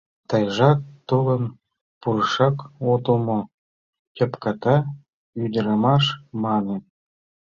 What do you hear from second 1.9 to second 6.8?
пурышак отыл мо?— тӧпката ӱдырамаш мане.